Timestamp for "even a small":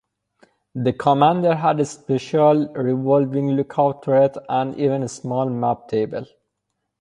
4.79-5.47